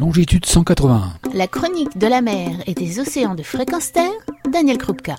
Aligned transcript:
longitude 0.00 0.46
181. 0.46 1.12
La 1.34 1.46
chronique 1.46 1.98
de 1.98 2.06
la 2.06 2.22
mer 2.22 2.62
et 2.66 2.72
des 2.72 3.00
océans 3.00 3.34
de 3.34 3.42
fréquence 3.42 3.92
terre, 3.92 4.10
Daniel 4.50 4.78
Krupka. 4.78 5.14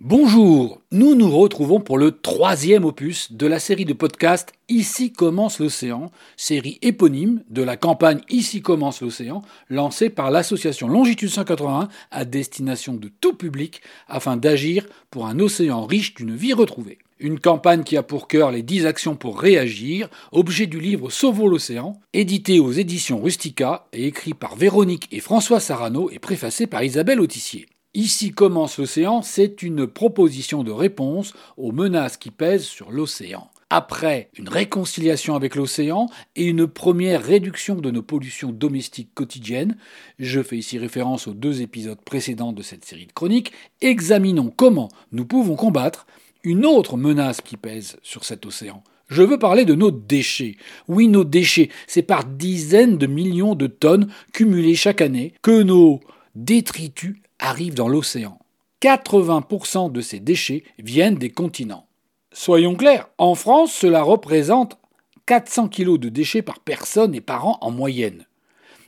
Bonjour, 0.00 0.80
nous 0.92 1.16
nous 1.16 1.28
retrouvons 1.28 1.80
pour 1.80 1.98
le 1.98 2.12
troisième 2.12 2.84
opus 2.84 3.32
de 3.32 3.48
la 3.48 3.58
série 3.58 3.84
de 3.84 3.92
podcasts 3.92 4.52
Ici 4.68 5.12
commence 5.12 5.58
l'océan, 5.58 6.12
série 6.36 6.78
éponyme 6.82 7.42
de 7.50 7.62
la 7.62 7.76
campagne 7.76 8.20
Ici 8.28 8.62
commence 8.62 9.00
l'océan, 9.00 9.42
lancée 9.68 10.08
par 10.08 10.30
l'association 10.30 10.86
Longitude 10.86 11.30
181 11.30 11.88
à 12.12 12.24
destination 12.24 12.94
de 12.94 13.10
tout 13.20 13.34
public 13.34 13.82
afin 14.06 14.36
d'agir 14.36 14.86
pour 15.10 15.26
un 15.26 15.40
océan 15.40 15.84
riche 15.84 16.14
d'une 16.14 16.36
vie 16.36 16.52
retrouvée. 16.52 16.98
Une 17.18 17.40
campagne 17.40 17.82
qui 17.82 17.96
a 17.96 18.04
pour 18.04 18.28
cœur 18.28 18.52
les 18.52 18.62
10 18.62 18.86
actions 18.86 19.16
pour 19.16 19.40
réagir, 19.40 20.08
objet 20.30 20.68
du 20.68 20.78
livre 20.78 21.10
Sauvons 21.10 21.48
l'océan, 21.48 21.98
édité 22.12 22.60
aux 22.60 22.70
éditions 22.70 23.20
Rustica 23.20 23.88
et 23.92 24.06
écrit 24.06 24.34
par 24.34 24.54
Véronique 24.54 25.08
et 25.10 25.18
François 25.18 25.58
Sarano 25.58 26.08
et 26.12 26.20
préfacé 26.20 26.68
par 26.68 26.84
Isabelle 26.84 27.20
Autissier. 27.20 27.66
Ici 27.94 28.32
commence 28.32 28.78
l'océan, 28.78 29.22
c'est 29.22 29.62
une 29.62 29.86
proposition 29.86 30.62
de 30.62 30.70
réponse 30.70 31.32
aux 31.56 31.72
menaces 31.72 32.18
qui 32.18 32.30
pèsent 32.30 32.66
sur 32.66 32.90
l'océan. 32.90 33.50
Après 33.70 34.30
une 34.38 34.48
réconciliation 34.48 35.34
avec 35.34 35.54
l'océan 35.54 36.06
et 36.36 36.44
une 36.44 36.66
première 36.66 37.22
réduction 37.22 37.76
de 37.76 37.90
nos 37.90 38.02
pollutions 38.02 38.50
domestiques 38.52 39.14
quotidiennes, 39.14 39.76
je 40.18 40.42
fais 40.42 40.58
ici 40.58 40.78
référence 40.78 41.26
aux 41.26 41.34
deux 41.34 41.62
épisodes 41.62 42.00
précédents 42.02 42.52
de 42.52 42.62
cette 42.62 42.84
série 42.84 43.06
de 43.06 43.12
chroniques, 43.12 43.52
examinons 43.80 44.52
comment 44.54 44.88
nous 45.12 45.24
pouvons 45.24 45.56
combattre 45.56 46.06
une 46.44 46.66
autre 46.66 46.96
menace 46.96 47.40
qui 47.40 47.56
pèse 47.56 47.96
sur 48.02 48.24
cet 48.24 48.44
océan. 48.44 48.82
Je 49.08 49.22
veux 49.22 49.38
parler 49.38 49.64
de 49.64 49.74
nos 49.74 49.90
déchets. 49.90 50.56
Oui, 50.88 51.08
nos 51.08 51.24
déchets, 51.24 51.70
c'est 51.86 52.02
par 52.02 52.24
dizaines 52.24 52.98
de 52.98 53.06
millions 53.06 53.54
de 53.54 53.66
tonnes 53.66 54.12
cumulées 54.32 54.74
chaque 54.74 55.00
année 55.00 55.32
que 55.40 55.62
nos 55.62 56.00
détritus 56.34 57.16
arrivent 57.38 57.74
dans 57.74 57.88
l'océan. 57.88 58.38
80% 58.82 59.90
de 59.90 60.00
ces 60.00 60.20
déchets 60.20 60.64
viennent 60.78 61.16
des 61.16 61.30
continents. 61.30 61.86
Soyons 62.32 62.76
clairs, 62.76 63.08
en 63.18 63.34
France, 63.34 63.72
cela 63.72 64.02
représente 64.02 64.78
400 65.26 65.68
kg 65.68 65.98
de 65.98 66.08
déchets 66.08 66.42
par 66.42 66.60
personne 66.60 67.14
et 67.14 67.20
par 67.20 67.46
an 67.46 67.58
en 67.60 67.70
moyenne. 67.70 68.26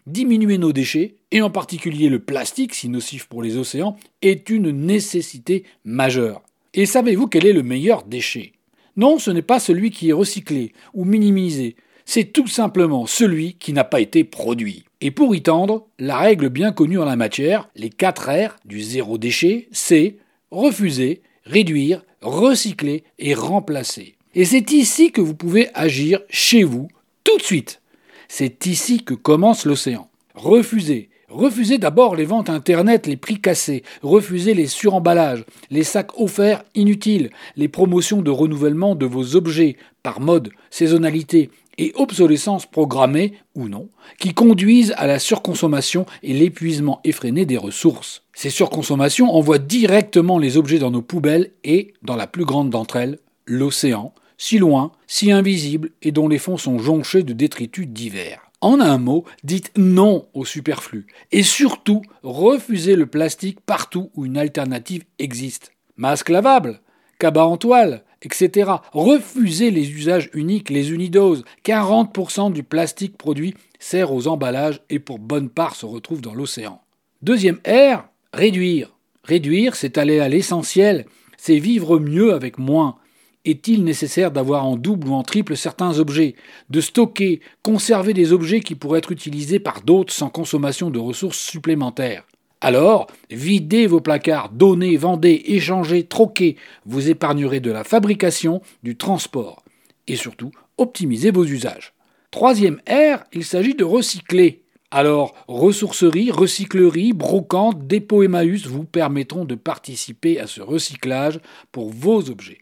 Diminuer 0.07 0.59
nos 0.59 0.73
déchets, 0.73 1.17
et 1.31 1.43
en 1.43 1.51
particulier 1.51 2.09
le 2.09 2.21
plastique, 2.21 2.75
si 2.75 2.89
nocif 2.89 3.27
pour 3.27 3.43
les 3.43 3.57
océans, 3.57 3.97
est 4.23 4.49
une 4.51 4.71
nécessité 4.71 5.65
majeure. 5.85 6.43
Et 6.75 6.87
savez-vous 6.87 7.27
quel 7.27 7.47
est 7.47 7.53
le 7.53 7.63
meilleur 7.63 8.05
déchet? 8.05 8.53
Non, 8.97 9.19
ce 9.19 9.31
n'est 9.31 9.43
pas 9.43 9.61
celui 9.61 9.91
qui 9.91 10.11
est 10.11 10.15
recyclé 10.15 10.73
ou 10.95 11.05
minimisé, 11.05 11.77
c'est 12.05 12.33
tout 12.33 12.49
simplement 12.49 13.07
celui 13.07 13.55
qui 13.55 13.73
n'a 13.73 13.85
pas 13.85 14.01
été 14.01 14.25
produit. 14.25 14.85
Et 15.03 15.11
pour 15.11 15.35
y 15.35 15.43
tendre, 15.43 15.87
la 15.99 16.19
règle 16.19 16.51
bien 16.51 16.73
connue 16.73 16.99
en 16.99 17.07
la 17.07 17.17
matière, 17.17 17.69
les 17.75 17.89
4 17.89 18.49
R 18.49 18.57
du 18.67 18.81
zéro 18.81 19.17
déchet, 19.17 19.69
c'est 19.73 20.17
refuser, 20.51 21.23
réduire, 21.45 22.03
recycler 22.21 23.05
et 23.19 23.35
remplacer. 23.35 24.17
Et 24.35 24.45
c'est 24.45 24.73
ici 24.73 25.11
que 25.11 25.23
vous 25.23 25.35
pouvez 25.35 25.69
agir 25.75 26.21
chez 26.29 26.65
vous, 26.65 26.89
tout 27.25 27.39
de 27.39 27.43
suite. 27.43 27.81
C'est 28.29 28.67
ici 28.67 29.03
que 29.03 29.15
commence 29.15 29.65
l'océan. 29.65 30.09
Refuser, 30.35 31.11
Refusez 31.31 31.79
d'abord 31.79 32.17
les 32.17 32.25
ventes 32.25 32.51
Internet, 32.51 33.07
les 33.07 33.17
prix 33.17 33.41
cassés, 33.41 33.85
refusez 34.03 34.53
les 34.53 34.67
suremballages, 34.67 35.45
les 35.71 35.85
sacs 35.85 36.19
offerts 36.19 36.65
inutiles, 36.75 37.31
les 37.57 37.69
promotions 37.69 38.21
de 38.21 38.33
renouvellement 38.33 38.97
de 38.97 39.07
vos 39.07 39.37
objets 39.37 39.77
par 40.03 40.19
mode, 40.19 40.51
saisonnalité 40.71 41.51
et 41.81 41.93
obsolescence 41.97 42.67
programmée 42.67 43.33
ou 43.55 43.69
non, 43.69 43.89
qui 44.19 44.35
conduisent 44.35 44.93
à 44.99 45.07
la 45.07 45.19
surconsommation 45.19 46.05
et 46.23 46.35
l'épuisement 46.35 47.01
effréné 47.05 47.47
des 47.47 47.57
ressources. 47.57 48.23
Ces 48.35 48.51
surconsommations 48.51 49.35
envoient 49.35 49.59
directement 49.59 50.39
les 50.39 50.59
objets 50.59 50.79
dans 50.79 50.91
nos 50.91 51.01
poubelles 51.01 51.53
et, 51.65 51.95
dans 52.03 52.17
la 52.17 52.27
plus 52.27 52.45
grande 52.45 52.69
d'entre 52.69 52.97
elles, 52.97 53.19
l'océan, 53.47 54.13
si 54.37 54.59
loin, 54.59 54.93
si 55.07 55.33
invisible 55.33 55.91
et 56.03 56.13
dont 56.13 56.29
les 56.29 56.39
fonds 56.39 56.59
sont 56.59 56.79
jonchés 56.79 57.23
de 57.23 57.33
détritus 57.33 57.89
divers. 57.89 58.43
En 58.61 58.79
un 58.79 58.99
mot, 58.99 59.25
dites 59.43 59.73
non 59.79 60.27
au 60.35 60.45
superflu. 60.45 61.07
Et 61.33 61.43
surtout, 61.43 62.03
refusez 62.23 62.95
le 62.95 63.07
plastique 63.07 63.61
partout 63.65 64.11
où 64.15 64.27
une 64.27 64.37
alternative 64.37 65.05
existe. 65.19 65.73
Masque 65.97 66.29
lavable, 66.29 66.81
cabas 67.19 67.45
en 67.45 67.57
toile, 67.57 68.05
etc. 68.23 68.71
Refusez 68.93 69.71
les 69.71 69.91
usages 69.91 70.31
uniques, 70.35 70.71
les 70.71 70.93
unidoses. 70.93 71.45
40% 71.65 72.53
du 72.53 72.63
plastique 72.63 73.17
produit 73.17 73.55
sert 73.79 74.13
aux 74.13 74.29
emballages 74.29 74.81
et 74.91 74.99
pour 74.99 75.19
bonne 75.19 75.49
part 75.49 75.75
se 75.75 75.87
retrouve 75.87 76.21
dans 76.21 76.35
l'océan. 76.35 76.81
Deuxième 77.23 77.61
R, 77.67 78.05
réduire. 78.33 78.91
Réduire, 79.25 79.77
c'est 79.77 79.99
aller 79.99 80.21
à 80.21 80.29
l'essentiel, 80.29 81.07
c'est 81.37 81.59
vivre 81.59 81.99
mieux 81.99 82.33
avec 82.33 82.59
moins. 82.59 82.97
Est-il 83.45 83.85
nécessaire 83.85 84.31
d'avoir 84.31 84.67
en 84.67 84.77
double 84.77 85.09
ou 85.09 85.15
en 85.15 85.23
triple 85.23 85.57
certains 85.57 85.99
objets, 85.99 86.35
de 86.69 86.81
stocker, 86.81 87.41
conserver 87.63 88.13
des 88.13 88.33
objets 88.33 88.61
qui 88.61 88.75
pourraient 88.75 88.99
être 88.99 89.13
utilisés 89.13 89.59
par 89.59 89.81
d'autres 89.81 90.13
sans 90.13 90.29
consommation 90.29 90.91
de 90.91 90.99
ressources 90.99 91.39
supplémentaires? 91.39 92.25
Alors, 92.61 93.07
videz 93.31 93.87
vos 93.87 94.01
placards, 94.01 94.51
donnez, 94.51 94.97
vendez, 94.97 95.43
échangez, 95.47 96.05
troquez, 96.05 96.57
vous 96.85 97.09
épargnerez 97.09 97.61
de 97.61 97.71
la 97.71 97.85
fabrication, 97.85 98.61
du 98.83 98.97
transport. 98.97 99.65
Et 100.07 100.17
surtout, 100.17 100.51
optimisez 100.77 101.31
vos 101.31 101.45
usages. 101.45 101.95
Troisième 102.31 102.81
R, 102.87 103.25
il 103.33 103.45
s'agit 103.45 103.75
de 103.75 103.85
recycler. 103.85 104.63
Alors, 104.91 105.35
ressourcerie, 105.49 106.31
recyclerie, 106.31 107.13
brocante, 107.13 107.87
dépôt 107.87 108.25
Emmaüs 108.25 108.67
vous 108.67 108.85
permettront 108.85 109.45
de 109.45 109.55
participer 109.55 110.39
à 110.39 110.47
ce 110.47 110.61
recyclage 110.61 111.41
pour 111.73 111.91
vos 111.91 112.29
objets 112.29 112.61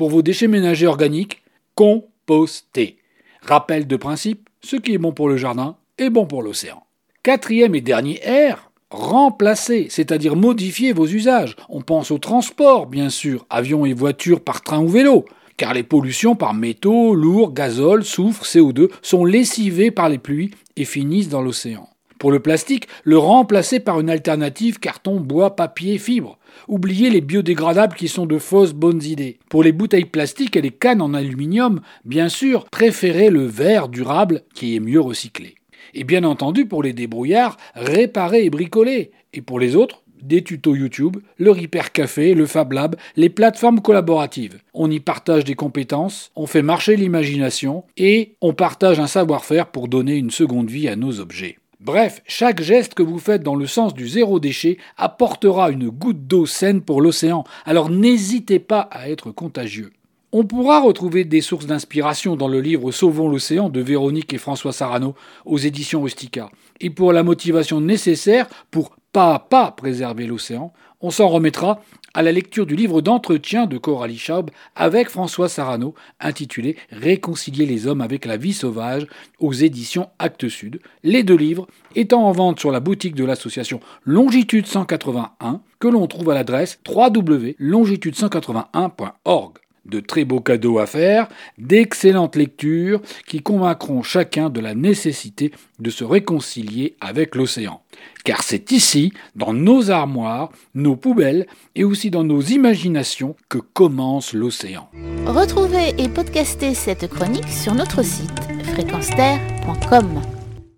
pour 0.00 0.08
vos 0.08 0.22
déchets 0.22 0.48
ménagers 0.48 0.86
organiques, 0.86 1.42
compostez. 1.74 2.96
Rappel 3.42 3.86
de 3.86 3.96
principe, 3.96 4.48
ce 4.62 4.76
qui 4.76 4.94
est 4.94 4.98
bon 4.98 5.12
pour 5.12 5.28
le 5.28 5.36
jardin 5.36 5.76
est 5.98 6.08
bon 6.08 6.24
pour 6.24 6.42
l'océan. 6.42 6.82
Quatrième 7.22 7.74
et 7.74 7.82
dernier 7.82 8.18
R, 8.24 8.69
remplacer, 8.90 9.86
c'est-à-dire 9.88 10.36
modifier 10.36 10.92
vos 10.92 11.06
usages. 11.06 11.56
On 11.68 11.80
pense 11.80 12.10
au 12.10 12.18
transport, 12.18 12.86
bien 12.86 13.08
sûr, 13.08 13.46
avions 13.50 13.86
et 13.86 13.92
voitures 13.92 14.40
par 14.40 14.62
train 14.62 14.80
ou 14.80 14.88
vélo, 14.88 15.24
car 15.56 15.74
les 15.74 15.82
pollutions 15.82 16.36
par 16.36 16.54
métaux, 16.54 17.14
lourds, 17.14 17.52
gazole, 17.52 18.04
soufre, 18.04 18.44
CO2 18.44 18.90
sont 19.02 19.24
lessivées 19.24 19.90
par 19.90 20.08
les 20.08 20.18
pluies 20.18 20.50
et 20.76 20.84
finissent 20.84 21.28
dans 21.28 21.42
l'océan. 21.42 21.88
Pour 22.18 22.32
le 22.32 22.40
plastique, 22.40 22.86
le 23.04 23.16
remplacer 23.16 23.80
par 23.80 23.98
une 23.98 24.10
alternative 24.10 24.78
carton, 24.78 25.20
bois, 25.20 25.56
papier, 25.56 25.96
fibre. 25.96 26.38
Oubliez 26.68 27.08
les 27.08 27.22
biodégradables 27.22 27.96
qui 27.96 28.08
sont 28.08 28.26
de 28.26 28.38
fausses 28.38 28.74
bonnes 28.74 29.02
idées. 29.02 29.38
Pour 29.48 29.62
les 29.62 29.72
bouteilles 29.72 30.04
plastiques 30.04 30.54
et 30.56 30.60
les 30.60 30.70
cannes 30.70 31.00
en 31.00 31.14
aluminium, 31.14 31.80
bien 32.04 32.28
sûr, 32.28 32.66
préférez 32.66 33.30
le 33.30 33.46
verre 33.46 33.88
durable 33.88 34.42
qui 34.54 34.76
est 34.76 34.80
mieux 34.80 35.00
recyclé. 35.00 35.54
Et 35.94 36.04
bien 36.04 36.24
entendu, 36.24 36.66
pour 36.66 36.82
les 36.82 36.92
débrouillards, 36.92 37.56
réparer 37.74 38.44
et 38.44 38.50
bricoler. 38.50 39.10
Et 39.32 39.42
pour 39.42 39.60
les 39.60 39.76
autres, 39.76 40.02
des 40.22 40.42
tutos 40.42 40.74
YouTube, 40.74 41.16
le 41.38 41.50
Repair 41.50 41.92
Café, 41.92 42.34
le 42.34 42.46
Fab 42.46 42.72
Lab, 42.72 42.96
les 43.16 43.30
plateformes 43.30 43.80
collaboratives. 43.80 44.60
On 44.74 44.90
y 44.90 45.00
partage 45.00 45.44
des 45.44 45.54
compétences, 45.54 46.30
on 46.36 46.46
fait 46.46 46.62
marcher 46.62 46.96
l'imagination 46.96 47.84
et 47.96 48.34
on 48.40 48.52
partage 48.52 49.00
un 49.00 49.06
savoir-faire 49.06 49.68
pour 49.68 49.88
donner 49.88 50.16
une 50.16 50.30
seconde 50.30 50.70
vie 50.70 50.88
à 50.88 50.96
nos 50.96 51.20
objets. 51.20 51.58
Bref, 51.80 52.22
chaque 52.26 52.60
geste 52.60 52.92
que 52.92 53.02
vous 53.02 53.18
faites 53.18 53.42
dans 53.42 53.54
le 53.54 53.66
sens 53.66 53.94
du 53.94 54.06
zéro 54.06 54.38
déchet 54.38 54.76
apportera 54.98 55.70
une 55.70 55.88
goutte 55.88 56.26
d'eau 56.26 56.44
saine 56.44 56.82
pour 56.82 57.00
l'océan, 57.00 57.44
alors 57.64 57.88
n'hésitez 57.88 58.58
pas 58.58 58.80
à 58.90 59.08
être 59.08 59.30
contagieux. 59.30 59.90
On 60.32 60.44
pourra 60.44 60.80
retrouver 60.80 61.24
des 61.24 61.40
sources 61.40 61.66
d'inspiration 61.66 62.36
dans 62.36 62.46
le 62.46 62.60
livre 62.60 62.92
Sauvons 62.92 63.28
l'océan 63.28 63.68
de 63.68 63.80
Véronique 63.80 64.32
et 64.32 64.38
François 64.38 64.72
Sarano 64.72 65.16
aux 65.44 65.58
éditions 65.58 66.02
Rustica. 66.02 66.52
Et 66.80 66.88
pour 66.88 67.12
la 67.12 67.24
motivation 67.24 67.80
nécessaire 67.80 68.46
pour 68.70 68.94
pas 69.12 69.34
à 69.34 69.40
pas 69.40 69.72
préserver 69.72 70.26
l'océan, 70.26 70.72
on 71.00 71.10
s'en 71.10 71.26
remettra 71.26 71.82
à 72.14 72.22
la 72.22 72.30
lecture 72.30 72.64
du 72.64 72.76
livre 72.76 73.00
d'entretien 73.00 73.66
de 73.66 73.76
Coralie 73.76 74.18
Schaub 74.18 74.52
avec 74.76 75.08
François 75.08 75.48
Sarano 75.48 75.96
intitulé 76.20 76.76
Réconcilier 76.92 77.66
les 77.66 77.88
hommes 77.88 78.00
avec 78.00 78.24
la 78.24 78.36
vie 78.36 78.52
sauvage 78.52 79.08
aux 79.40 79.52
éditions 79.52 80.10
Actes 80.20 80.48
Sud, 80.48 80.80
les 81.02 81.24
deux 81.24 81.36
livres 81.36 81.66
étant 81.96 82.22
en 82.22 82.30
vente 82.30 82.60
sur 82.60 82.70
la 82.70 82.78
boutique 82.78 83.16
de 83.16 83.24
l'association 83.24 83.80
Longitude 84.04 84.68
181 84.68 85.60
que 85.80 85.88
l'on 85.88 86.06
trouve 86.06 86.30
à 86.30 86.34
l'adresse 86.34 86.78
www.longitude181.org 86.88 89.58
de 89.86 90.00
très 90.00 90.24
beaux 90.24 90.40
cadeaux 90.40 90.78
à 90.78 90.86
faire, 90.86 91.28
d'excellentes 91.58 92.36
lectures 92.36 93.00
qui 93.26 93.42
convaincront 93.42 94.02
chacun 94.02 94.50
de 94.50 94.60
la 94.60 94.74
nécessité 94.74 95.52
de 95.78 95.90
se 95.90 96.04
réconcilier 96.04 96.96
avec 97.00 97.34
l'océan. 97.34 97.82
Car 98.24 98.42
c'est 98.42 98.72
ici, 98.72 99.12
dans 99.34 99.52
nos 99.52 99.90
armoires, 99.90 100.50
nos 100.74 100.96
poubelles 100.96 101.46
et 101.74 101.84
aussi 101.84 102.10
dans 102.10 102.24
nos 102.24 102.40
imaginations 102.40 103.36
que 103.48 103.58
commence 103.58 104.32
l'océan. 104.32 104.88
Retrouvez 105.26 105.94
et 105.98 106.08
podcastez 106.08 106.74
cette 106.74 107.08
chronique 107.08 107.48
sur 107.48 107.74
notre 107.74 108.02
site 108.02 108.30
fréquence 108.72 109.10